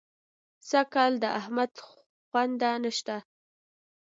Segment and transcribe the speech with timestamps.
[0.69, 1.71] سږکال د احمد
[2.29, 3.17] خونده نه شته.